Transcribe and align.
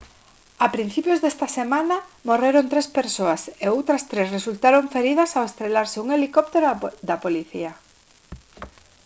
a 0.65 0.67
principios 0.75 1.21
desta 1.23 1.47
semana 1.57 1.97
morreron 2.27 2.69
tres 2.71 2.87
persoas 2.97 3.41
e 3.63 3.65
outras 3.77 4.03
tres 4.11 4.27
resultaron 4.37 4.85
feridas 4.95 5.31
ao 5.33 5.47
estrelarse 5.49 6.01
un 6.03 6.07
helicóptero 6.15 6.65
da 7.09 7.15
policía 7.25 7.71